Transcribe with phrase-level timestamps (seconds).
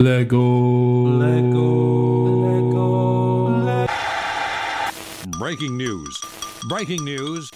[0.00, 0.40] Lego.
[0.40, 1.76] Lego.
[5.38, 6.18] Breaking news.
[6.70, 7.50] Breaking news.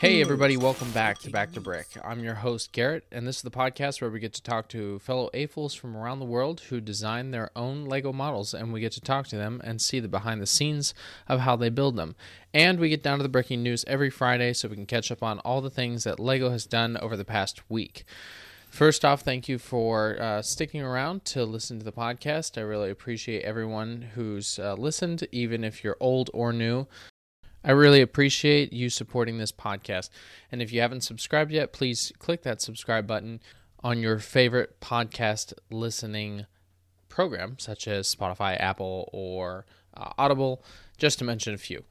[0.00, 1.86] Hey, everybody, welcome back to Back to Brick.
[2.04, 4.98] I'm your host, Garrett, and this is the podcast where we get to talk to
[4.98, 8.90] fellow AFOLs from around the world who design their own Lego models, and we get
[8.92, 10.94] to talk to them and see the behind the scenes
[11.28, 12.16] of how they build them.
[12.52, 15.22] And we get down to the breaking news every Friday so we can catch up
[15.22, 18.04] on all the things that Lego has done over the past week.
[18.74, 22.58] First off, thank you for uh, sticking around to listen to the podcast.
[22.58, 26.88] I really appreciate everyone who's uh, listened, even if you're old or new.
[27.62, 30.10] I really appreciate you supporting this podcast.
[30.50, 33.38] And if you haven't subscribed yet, please click that subscribe button
[33.84, 36.46] on your favorite podcast listening
[37.08, 39.66] program, such as Spotify, Apple, or
[39.96, 40.64] uh, Audible,
[40.98, 41.84] just to mention a few.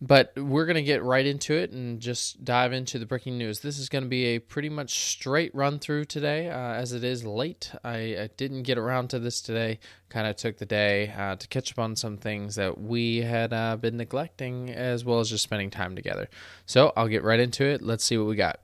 [0.00, 3.60] But we're going to get right into it and just dive into the breaking news.
[3.60, 7.02] This is going to be a pretty much straight run through today, uh, as it
[7.02, 7.72] is late.
[7.82, 9.80] I, I, didn't get around to this today.
[10.08, 13.52] Kind of took the day uh, to catch up on some things that we had
[13.52, 16.28] uh, been neglecting, as well as just spending time together.
[16.64, 17.82] So I'll get right into it.
[17.82, 18.60] Let's see what we got.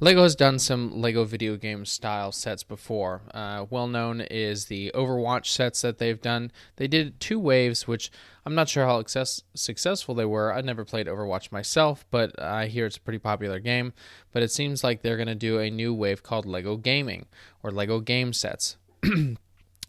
[0.00, 3.22] Lego has done some Lego video game style sets before.
[3.32, 6.50] Uh, well known is the Overwatch sets that they've done.
[6.76, 8.10] They did two waves, which
[8.44, 10.52] I'm not sure how success- successful they were.
[10.52, 13.92] I never played Overwatch myself, but I hear it's a pretty popular game.
[14.32, 17.26] But it seems like they're going to do a new wave called Lego Gaming
[17.62, 18.76] or Lego Game Sets.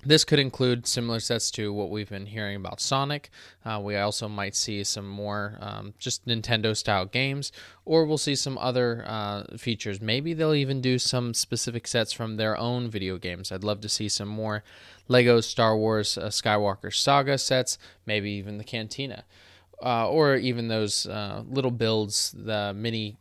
[0.08, 3.32] This could include similar sets to what we've been hearing about Sonic.
[3.66, 7.52] Uh, we also might see some more um, just Nintendo style games,
[7.86, 10.00] or we'll see some other uh, features.
[10.00, 13.52] Maybe they'll even do some specific sets from their own video games.
[13.52, 14.64] I'd love to see some more
[15.08, 19.24] Lego Star Wars uh, Skywalker Saga sets, maybe even the Cantina,
[19.84, 23.18] uh, or even those uh, little builds, the mini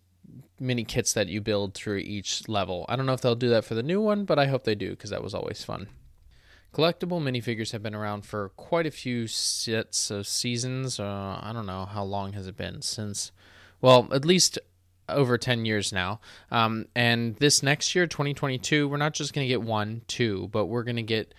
[0.60, 2.84] mini kits that you build through each level.
[2.90, 4.74] I don't know if they'll do that for the new one, but I hope they
[4.74, 5.88] do because that was always fun.
[6.74, 10.98] Collectible minifigures have been around for quite a few sets of seasons.
[10.98, 13.30] Uh, I don't know how long has it been since,
[13.80, 14.58] well, at least
[15.08, 16.18] over 10 years now.
[16.50, 20.66] Um, and this next year, 2022, we're not just going to get one, two, but
[20.66, 21.32] we're going to get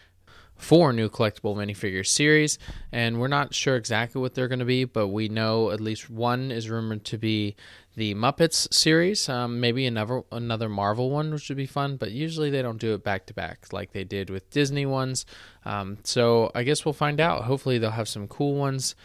[0.56, 2.58] four new collectible minifigure series.
[2.92, 6.10] And we're not sure exactly what they're going to be, but we know at least
[6.10, 7.56] one is rumored to be
[7.96, 11.96] the Muppets series, um, maybe another another Marvel one, which would be fun.
[11.96, 15.26] But usually they don't do it back to back like they did with Disney ones.
[15.64, 17.46] Um, so I guess we'll find out.
[17.46, 18.96] Hopefully they'll have some cool ones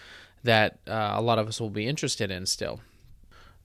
[0.43, 2.81] that uh, a lot of us will be interested in still.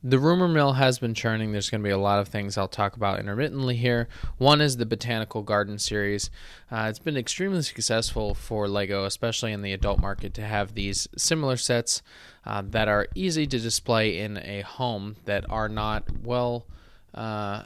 [0.03, 1.51] The rumor mill has been churning.
[1.51, 4.07] There's going to be a lot of things I'll talk about intermittently here.
[4.37, 6.29] One is the Botanical Garden series.
[6.71, 11.07] Uh, it's been extremely successful for LEGO, especially in the adult market, to have these
[11.17, 12.03] similar sets
[12.45, 16.67] uh, that are easy to display in a home that are not, well,
[17.15, 17.63] uh,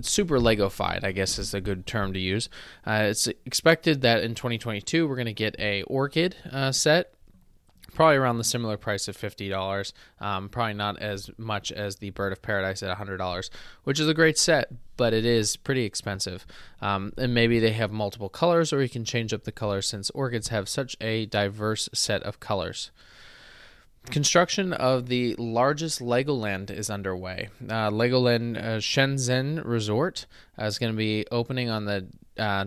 [0.00, 2.48] super Legofied, I guess is a good term to use.
[2.86, 7.12] Uh, it's expected that in 2022 we're going to get a Orchid uh, set
[7.94, 9.92] probably around the similar price of fifty dollars.
[10.20, 13.50] Um, probably not as much as the Bird of Paradise at hundred dollars,
[13.84, 16.46] which is a great set, but it is pretty expensive.
[16.80, 20.10] Um, and maybe they have multiple colors, or you can change up the colors since
[20.10, 22.90] orchids have such a diverse set of colors.
[24.06, 27.50] Construction of the largest Legoland is underway.
[27.62, 30.26] Uh, Legoland uh, Shenzhen Resort
[30.60, 32.64] uh, is going to be opening on the uh,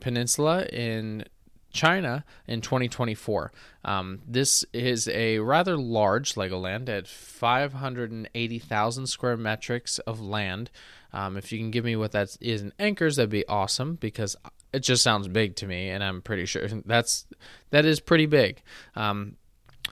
[0.00, 1.24] Peninsula in
[1.70, 3.52] China in 2024.
[3.84, 10.70] Um, this is a rather large Legoland at 580,000 square metrics of land.
[11.12, 14.36] Um, if you can give me what that is in acres, that'd be awesome because
[14.72, 17.26] it just sounds big to me, and I'm pretty sure that's
[17.70, 18.62] that is pretty big.
[18.94, 19.36] Um,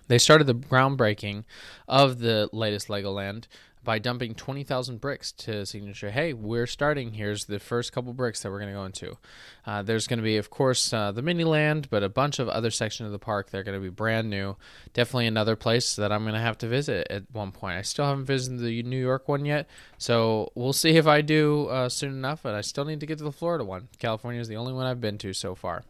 [0.09, 1.45] they started the groundbreaking
[1.87, 3.47] of the latest Legoland
[3.89, 6.11] by dumping 20,000 bricks to Signature.
[6.11, 7.15] Hey, we're starting.
[7.15, 9.17] Here's the first couple bricks that we're going to go into.
[9.65, 12.51] Uh, there's going to be, of course, uh, the mini land, but a bunch of
[12.51, 13.49] other sections of the park.
[13.49, 14.57] They're going to be brand new.
[14.93, 17.79] Definitely another place that I'm going to have to visit at one point.
[17.79, 19.67] I still haven't visited the New York one yet,
[19.97, 22.43] so we'll see if I do uh, soon enough.
[22.43, 23.89] But I still need to get to the Florida one.
[23.99, 25.85] California is the only one I've been to so far.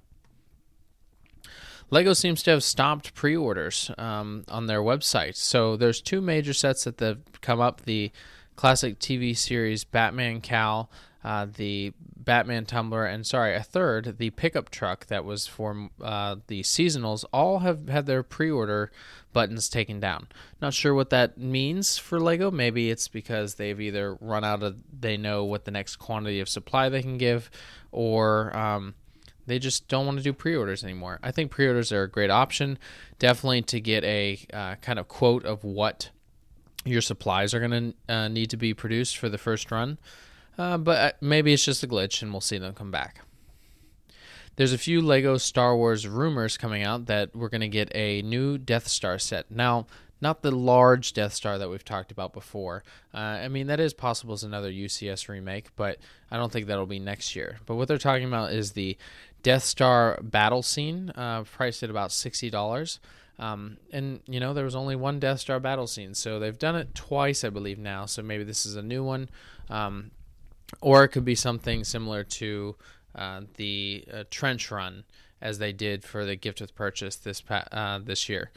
[1.90, 5.36] Lego seems to have stopped pre-orders um, on their website.
[5.36, 8.12] So there's two major sets that have come up: the
[8.56, 10.90] classic TV series Batman Cowl,
[11.24, 16.36] uh, the Batman Tumbler, and sorry, a third, the pickup truck that was for uh,
[16.46, 17.24] the seasonals.
[17.32, 18.92] All have had their pre-order
[19.32, 20.28] buttons taken down.
[20.60, 22.50] Not sure what that means for Lego.
[22.50, 26.48] Maybe it's because they've either run out of, they know what the next quantity of
[26.48, 27.50] supply they can give,
[27.92, 28.94] or um,
[29.48, 31.18] they just don't want to do pre-orders anymore.
[31.22, 32.78] I think pre-orders are a great option,
[33.18, 36.10] definitely to get a uh, kind of quote of what
[36.84, 39.98] your supplies are going to uh, need to be produced for the first run.
[40.56, 43.20] Uh, but uh, maybe it's just a glitch, and we'll see them come back.
[44.58, 48.22] there's a few Lego Star Wars rumors coming out that we're going to get a
[48.22, 49.48] new Death Star set.
[49.52, 49.86] Now,
[50.20, 52.82] not the large Death Star that we've talked about before.
[53.14, 55.98] Uh, I mean, that is possible as another UCS remake, but
[56.30, 57.58] I don't think that'll be next year.
[57.66, 58.96] But what they're talking about is the
[59.42, 63.00] Death Star battle scene, uh, priced at about sixty dollars.
[63.38, 66.74] Um, and you know there was only one Death Star battle scene, so they've done
[66.74, 68.06] it twice, I believe now.
[68.06, 69.28] So maybe this is a new one,
[69.70, 70.10] um,
[70.80, 72.74] or it could be something similar to
[73.14, 75.04] uh, the uh, trench run
[75.40, 78.50] as they did for the gift with purchase this pa- uh, this year.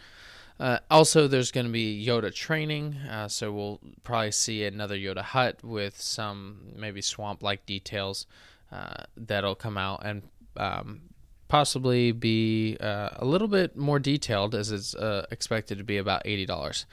[0.62, 5.24] Uh, also, there's going to be Yoda training, uh, so we'll probably see another Yoda
[5.24, 8.28] hut with some maybe swamp-like details
[8.72, 10.22] uh, that'll come out and
[10.58, 11.02] um,
[11.48, 16.22] possibly be uh, a little bit more detailed, as it's uh, expected to be about
[16.26, 16.86] eighty dollars.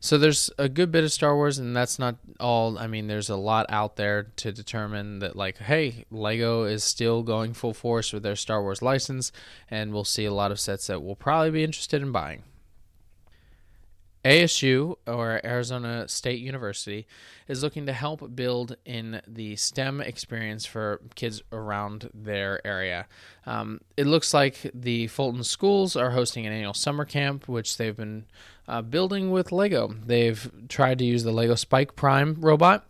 [0.00, 2.76] So there's a good bit of Star Wars, and that's not all.
[2.76, 7.22] I mean, there's a lot out there to determine that, like, hey, Lego is still
[7.22, 9.30] going full force with their Star Wars license,
[9.70, 12.42] and we'll see a lot of sets that we'll probably be interested in buying.
[14.24, 17.06] ASU, or Arizona State University,
[17.48, 23.06] is looking to help build in the STEM experience for kids around their area.
[23.46, 27.96] Um, it looks like the Fulton schools are hosting an annual summer camp, which they've
[27.96, 28.26] been
[28.68, 29.88] uh, building with Lego.
[29.88, 32.84] They've tried to use the Lego Spike Prime robot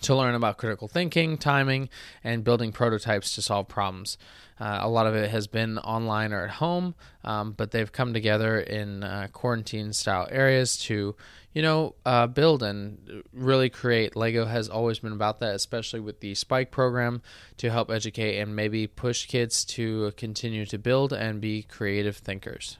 [0.00, 1.88] to learn about critical thinking, timing,
[2.22, 4.18] and building prototypes to solve problems.
[4.58, 6.94] Uh, a lot of it has been online or at home,
[7.24, 11.14] um, but they've come together in uh, quarantine style areas to,
[11.52, 14.16] you know, uh, build and really create.
[14.16, 17.20] Lego has always been about that, especially with the Spike program
[17.58, 22.78] to help educate and maybe push kids to continue to build and be creative thinkers.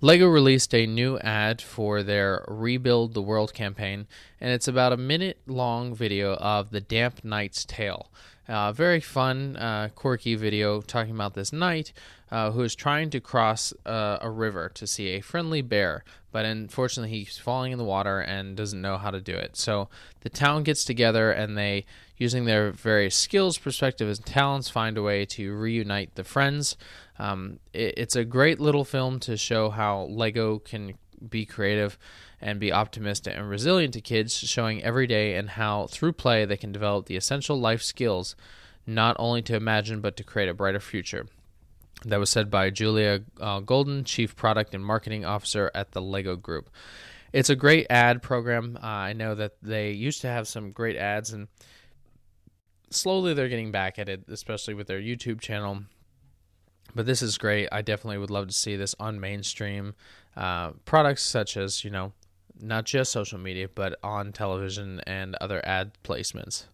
[0.00, 4.06] Lego released a new ad for their Rebuild the World campaign,
[4.40, 8.10] and it's about a minute long video of the Damp Knight's Tale.
[8.46, 11.92] Uh, very fun, uh, quirky video talking about this knight
[12.34, 16.02] uh, who is trying to cross uh, a river to see a friendly bear,
[16.32, 19.56] but unfortunately he's falling in the water and doesn't know how to do it.
[19.56, 19.88] So
[20.22, 21.86] the town gets together and they,
[22.16, 26.76] using their various skills, perspectives, and talents, find a way to reunite the friends.
[27.20, 30.94] Um, it, it's a great little film to show how Lego can
[31.30, 31.96] be creative
[32.40, 36.56] and be optimistic and resilient to kids, showing every day and how through play they
[36.56, 38.34] can develop the essential life skills
[38.88, 41.26] not only to imagine but to create a brighter future.
[42.04, 46.36] That was said by Julia uh, Goldin, Chief Product and Marketing Officer at the Lego
[46.36, 46.70] Group.
[47.32, 48.78] It's a great ad program.
[48.82, 51.48] Uh, I know that they used to have some great ads, and
[52.90, 55.84] slowly they're getting back at it, especially with their YouTube channel
[56.94, 57.68] but this is great.
[57.72, 59.94] I definitely would love to see this on mainstream
[60.36, 62.12] uh, products such as, you know,
[62.60, 66.64] not just social media, but on television and other ad placements.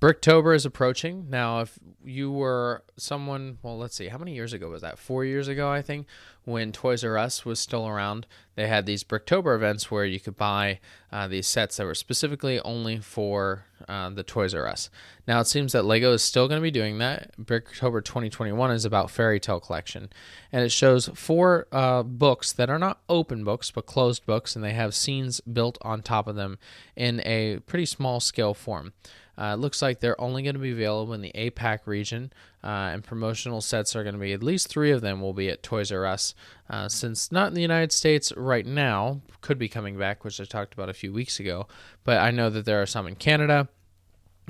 [0.00, 1.30] Bricktober is approaching.
[1.30, 4.98] Now, if you were someone, well, let's see, how many years ago was that?
[4.98, 6.06] Four years ago, I think,
[6.44, 8.26] when Toys R Us was still around.
[8.56, 12.60] They had these Bricktober events where you could buy uh, these sets that were specifically
[12.60, 14.90] only for uh, the Toys R Us.
[15.26, 17.36] Now, it seems that Lego is still going to be doing that.
[17.38, 20.10] Bricktober 2021 is about Fairy Tale Collection,
[20.52, 24.64] and it shows four uh, books that are not open books, but closed books, and
[24.64, 26.58] they have scenes built on top of them
[26.94, 28.92] in a pretty small scale form.
[29.38, 32.32] Uh, it looks like they're only going to be available in the APAC region,
[32.64, 35.50] uh, and promotional sets are going to be at least three of them will be
[35.50, 36.34] at Toys R Us.
[36.70, 40.44] Uh, since not in the United States right now, could be coming back, which I
[40.44, 41.66] talked about a few weeks ago,
[42.04, 43.68] but I know that there are some in Canada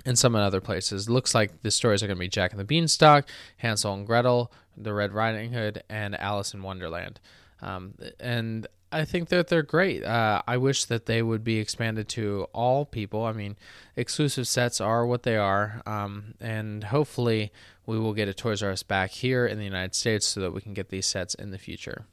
[0.04, 1.08] and some in other places.
[1.08, 4.52] Looks like the stories are going to be Jack and the Beanstalk, Hansel and Gretel,
[4.76, 7.18] The Red Riding Hood, and Alice in Wonderland.
[7.62, 10.02] Um, and I think that they're great.
[10.02, 13.24] Uh, I wish that they would be expanded to all people.
[13.24, 13.56] I mean,
[13.94, 17.52] exclusive sets are what they are, um, and hopefully
[17.84, 20.54] we will get a Toys R Us back here in the United States so that
[20.54, 22.06] we can get these sets in the future.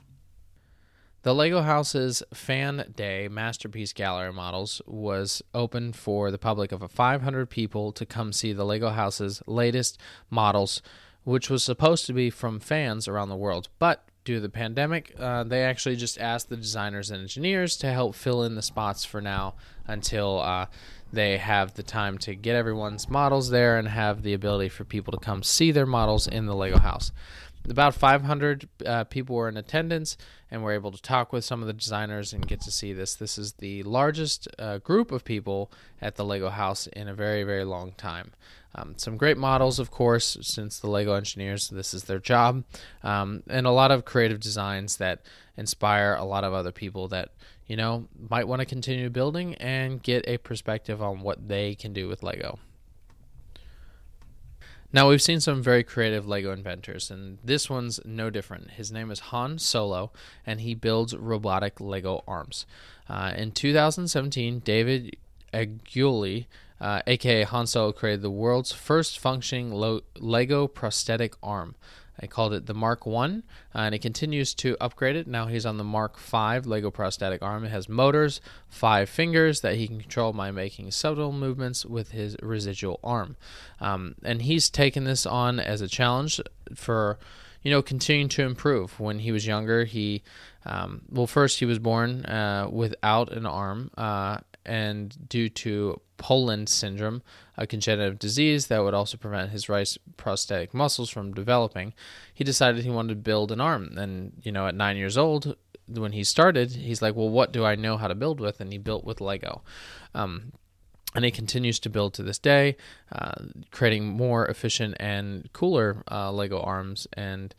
[1.22, 7.50] The Lego House's Fan Day Masterpiece Gallery models was open for the public of 500
[7.50, 9.98] people to come see the Lego House's latest
[10.30, 10.82] models,
[11.24, 13.70] which was supposed to be from fans around the world.
[13.80, 17.92] But due to the pandemic, uh, they actually just asked the designers and engineers to
[17.92, 20.66] help fill in the spots for now until uh,
[21.12, 25.12] they have the time to get everyone's models there and have the ability for people
[25.12, 27.12] to come see their models in the Lego house.
[27.70, 30.18] About 500 uh, people were in attendance
[30.52, 33.16] and were able to talk with some of the designers and get to see this.
[33.16, 37.44] This is the largest uh, group of people at the Lego house in a very,
[37.44, 38.34] very long time.
[38.76, 42.64] Um, some great models, of course, since the Lego engineers, this is their job,
[43.04, 45.22] um, and a lot of creative designs that
[45.58, 47.30] inspire a lot of other people that
[47.68, 51.94] you know might want to continue building and get a perspective on what they can
[51.94, 52.58] do with Lego.
[54.94, 58.72] Now, we've seen some very creative Lego inventors, and this one's no different.
[58.72, 60.12] His name is Hand Solo,
[60.46, 62.68] and he builds robotic Lego arms.
[63.10, 65.18] Uh, in 2017, David
[65.52, 66.46] Aguilar,
[66.84, 71.76] uh, aka Hand Solo, created the world's first functioning lo- Lego prosthetic arm.
[72.22, 75.26] I called it the Mark One, uh, and he continues to upgrade it.
[75.26, 77.64] Now he's on the Mark Five Lego prosthetic arm.
[77.64, 82.36] It has motors, five fingers that he can control by making subtle movements with his
[82.42, 83.38] residual arm.
[83.80, 86.42] Um, and he's taken this on as a challenge
[86.76, 87.18] for,
[87.64, 89.00] you know, continuing to improve.
[89.00, 90.22] When he was younger, he,
[90.66, 96.70] um, well, first he was born uh, without an arm, uh, and due to Poland
[96.70, 97.22] syndrome,
[97.58, 101.94] a congenital disease that would also prevent his right prosthetic muscles from developing,
[102.34, 103.98] he decided he wanted to build an arm.
[103.98, 105.56] And, you know, at nine years old,
[105.88, 108.62] when he started, he's like, well, what do I know how to build with?
[108.62, 109.64] And he built with Lego.
[110.14, 110.54] Um,
[111.16, 112.76] and he continues to build to this day,
[113.12, 117.54] uh, creating more efficient and cooler uh, Lego arms and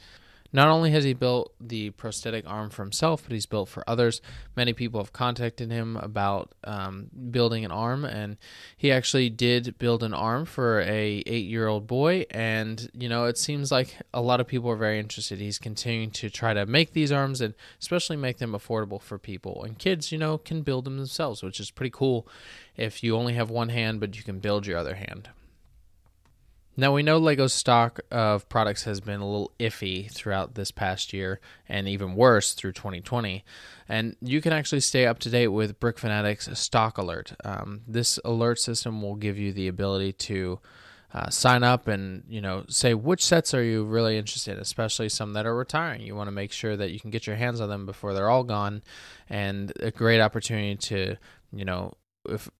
[0.54, 4.22] not only has he built the prosthetic arm for himself, but he's built for others.
[4.54, 8.36] Many people have contacted him about um, building an arm, and
[8.76, 12.26] he actually did build an arm for a eight-year-old boy.
[12.30, 15.40] And you know, it seems like a lot of people are very interested.
[15.40, 19.64] He's continuing to try to make these arms, and especially make them affordable for people.
[19.64, 22.28] And kids, you know, can build them themselves, which is pretty cool.
[22.76, 25.30] If you only have one hand, but you can build your other hand.
[26.76, 31.12] Now we know Lego's stock of products has been a little iffy throughout this past
[31.12, 33.44] year and even worse through 2020.
[33.88, 37.34] And you can actually stay up to date with Brick Fanatics Stock Alert.
[37.44, 40.58] Um, this alert system will give you the ability to
[41.14, 45.08] uh, sign up and you know say which sets are you really interested in, especially
[45.08, 46.00] some that are retiring.
[46.00, 48.28] You want to make sure that you can get your hands on them before they're
[48.28, 48.82] all gone,
[49.30, 51.16] and a great opportunity to
[51.52, 51.92] you know
[52.28, 52.50] if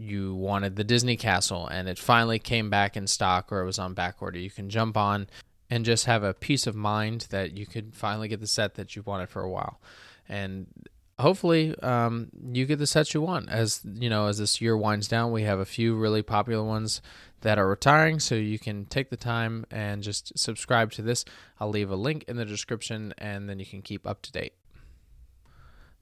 [0.00, 3.78] you wanted the Disney Castle and it finally came back in stock or it was
[3.78, 5.28] on back order, you can jump on
[5.68, 8.96] and just have a peace of mind that you could finally get the set that
[8.96, 9.80] you wanted for a while.
[10.28, 10.66] And
[11.20, 13.48] hopefully um, you get the sets you want.
[13.48, 17.00] As you know, as this year winds down, we have a few really popular ones
[17.42, 21.24] that are retiring, so you can take the time and just subscribe to this.
[21.58, 24.54] I'll leave a link in the description, and then you can keep up to date.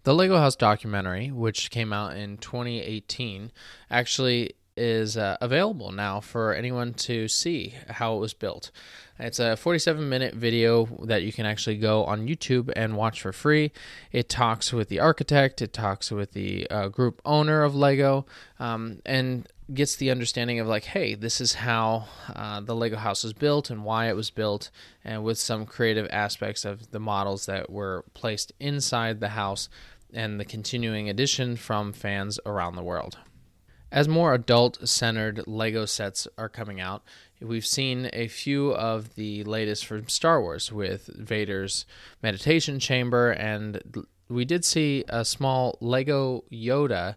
[0.05, 3.53] The Lego House documentary, which came out in 2018,
[3.91, 8.71] actually is uh, available now for anyone to see how it was built.
[9.19, 13.33] It's a 47 minute video that you can actually go on YouTube and watch for
[13.33, 13.73] free.
[14.13, 18.27] It talks with the architect, it talks with the uh, group owner of Lego,
[18.61, 23.25] um, and gets the understanding of like, hey, this is how uh, the Lego house
[23.25, 24.71] was built and why it was built,
[25.05, 29.69] and with some creative aspects of the models that were placed inside the house
[30.13, 33.19] and the continuing addition from fans around the world.
[33.91, 37.03] As more adult centered LEGO sets are coming out,
[37.41, 41.87] we've seen a few of the latest from Star Wars with Vader's
[42.23, 47.17] meditation chamber, and we did see a small LEGO Yoda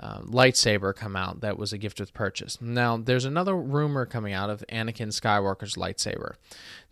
[0.00, 2.60] uh, lightsaber come out that was a gift with purchase.
[2.60, 6.34] Now, there's another rumor coming out of Anakin Skywalker's lightsaber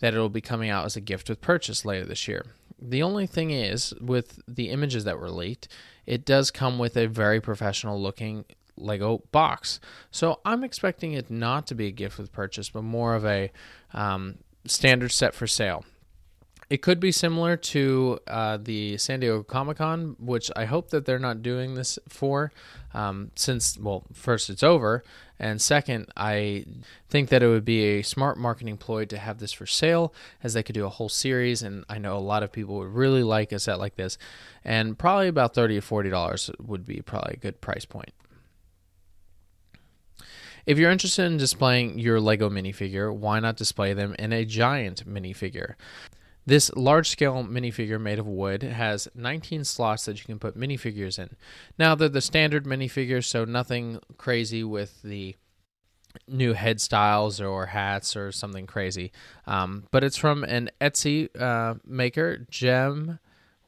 [0.00, 2.44] that it'll be coming out as a gift with purchase later this year.
[2.80, 5.68] The only thing is, with the images that were leaked,
[6.06, 8.44] it does come with a very professional looking
[8.76, 9.80] Lego box.
[10.10, 13.50] So I'm expecting it not to be a gift with purchase, but more of a
[13.92, 15.84] um, standard set for sale.
[16.70, 21.06] It could be similar to uh, the San Diego Comic Con, which I hope that
[21.06, 22.52] they're not doing this for,
[22.92, 25.02] um, since, well, first, it's over,
[25.38, 26.66] and second, I
[27.08, 30.52] think that it would be a smart marketing ploy to have this for sale, as
[30.52, 33.22] they could do a whole series, and I know a lot of people would really
[33.22, 34.18] like a set like this,
[34.62, 38.12] and probably about $30 or $40 would be probably a good price point.
[40.66, 45.08] If you're interested in displaying your Lego minifigure, why not display them in a giant
[45.08, 45.76] minifigure?
[46.48, 51.18] This large scale minifigure made of wood has 19 slots that you can put minifigures
[51.18, 51.36] in.
[51.78, 55.36] Now, they're the standard minifigures, so nothing crazy with the
[56.26, 59.12] new head styles or hats or something crazy.
[59.46, 63.18] Um, but it's from an Etsy uh, maker, Gem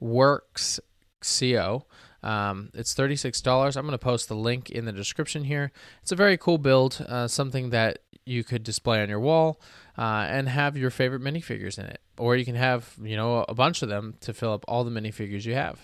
[0.00, 0.80] Works
[1.20, 1.84] Co.
[2.22, 3.76] Um, it's $36.
[3.76, 5.70] I'm going to post the link in the description here.
[6.00, 9.60] It's a very cool build, uh, something that you could display on your wall
[10.00, 12.00] uh, and have your favorite minifigures in it.
[12.16, 14.90] Or you can have, you know, a bunch of them to fill up all the
[14.90, 15.78] minifigures you have.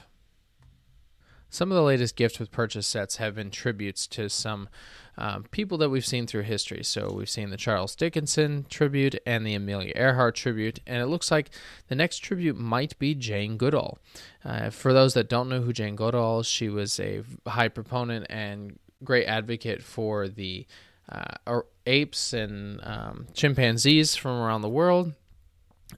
[1.51, 4.71] Some of the latest gifts with purchase sets have been tributes to some
[5.19, 6.83] um, people that we've seen through history.
[6.83, 11.31] So we've seen the Charles Dickinson tribute and the Amelia Earhart tribute, and it looks
[11.31, 11.51] like
[11.89, 13.99] the next tribute might be Jane Goodall.
[14.43, 18.27] Uh, for those that don't know who Jane Goodall is, she was a high proponent
[18.31, 20.67] and great advocate for the
[21.11, 25.13] uh, apes and um, chimpanzees from around the world,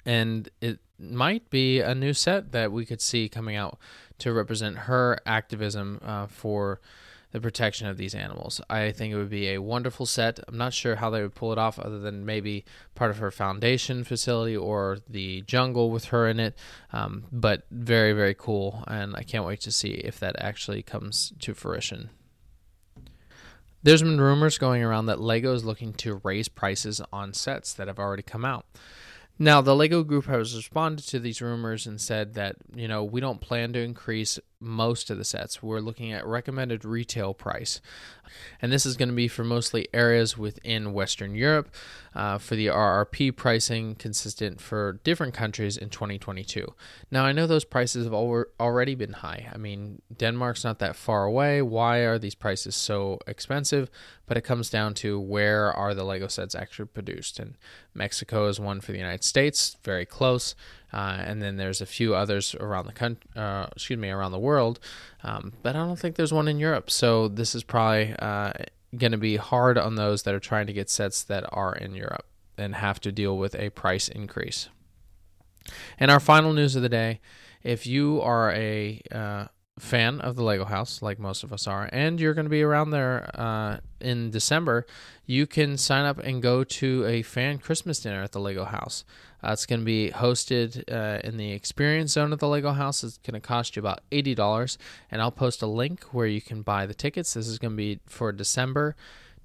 [0.05, 3.79] and it might be a new set that we could see coming out
[4.19, 6.81] to represent her activism uh, for
[7.31, 8.61] the protection of these animals.
[8.71, 10.41] I think it would be a wonderful set.
[10.49, 13.31] I'm not sure how they would pull it off, other than maybe part of her
[13.31, 16.59] foundation facility or the jungle with her in it.
[16.93, 21.33] Um, but very, very cool, and I can't wait to see if that actually comes
[21.41, 22.11] to fruition.
[23.83, 27.89] There's been rumors going around that Lego is looking to raise prices on sets that
[27.89, 28.67] have already come out.
[29.39, 33.21] Now, the Lego group has responded to these rumors and said that, you know, we
[33.21, 35.63] don't plan to increase most of the sets.
[35.63, 37.81] We're looking at recommended retail price.
[38.61, 41.75] And this is going to be for mostly areas within Western Europe
[42.15, 46.75] uh, for the RRP pricing consistent for different countries in 2022.
[47.11, 49.49] Now, I know those prices have al- already been high.
[49.53, 51.63] I mean, Denmark's not that far away.
[51.63, 53.91] Why are these prices so expensive?
[54.27, 57.39] But it comes down to where are the Lego sets actually produced.
[57.39, 57.57] And
[57.95, 60.55] Mexico is one for the United States, very close.
[60.93, 64.39] Uh, and then there's a few others around the country, uh, excuse me, around the
[64.39, 64.81] world,
[65.23, 66.91] um, but I don't think there's one in Europe.
[66.91, 68.53] So this is probably uh,
[68.97, 71.95] going to be hard on those that are trying to get sets that are in
[71.95, 72.25] Europe
[72.57, 74.69] and have to deal with a price increase.
[75.99, 77.21] And our final news of the day:
[77.63, 79.47] if you are a uh,
[79.79, 82.63] fan of the Lego House, like most of us are, and you're going to be
[82.63, 84.87] around there uh, in December,
[85.27, 89.05] you can sign up and go to a fan Christmas dinner at the Lego House.
[89.43, 93.05] Uh, it's going to be hosted uh, in the experience zone of the Lego House.
[93.05, 94.77] It's going to cost you about $80,
[95.11, 97.35] and I'll post a link where you can buy the tickets.
[97.35, 98.97] This is going to be for December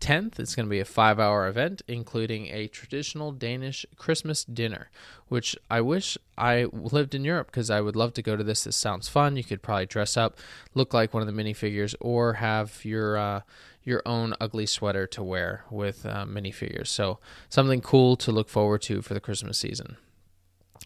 [0.04, 0.38] 10th.
[0.38, 4.90] It's going to be a five hour event, including a traditional Danish Christmas dinner,
[5.30, 8.66] which I wish I lived in Europe because I would love to go to this.
[8.66, 9.38] This sounds fun.
[9.38, 10.38] You could probably dress up,
[10.74, 13.18] look like one of the minifigures, or have your.
[13.18, 13.42] Uh,
[13.84, 16.88] your own ugly sweater to wear with uh, minifigures.
[16.88, 19.98] So, something cool to look forward to for the Christmas season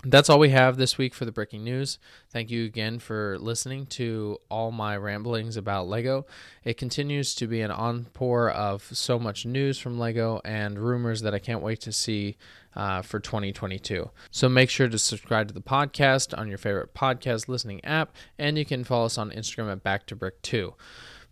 [0.03, 1.97] that's all we have this week for the breaking news.
[2.29, 6.25] Thank you again for listening to all my ramblings about Lego.
[6.63, 11.33] It continues to be an onpour of so much news from Lego and rumors that
[11.33, 12.37] I can't wait to see
[12.75, 14.09] uh, for 2022.
[14.29, 18.57] So make sure to subscribe to the podcast on your favorite podcast listening app, and
[18.57, 20.75] you can follow us on Instagram at Back to Brick 2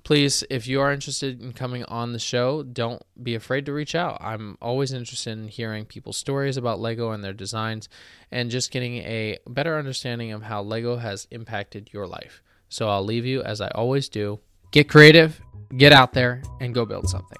[0.06, 3.96] please, if you are interested in coming on the show, don't be afraid to reach
[3.96, 4.18] out.
[4.22, 7.90] I'm always interested in hearing people's stories about Lego and their designs
[8.32, 12.42] and just getting a better understanding of how Lego has impacted your life.
[12.70, 14.40] So I'll leave you as I always do
[14.72, 15.42] get creative,
[15.76, 17.38] get out there, and go build something.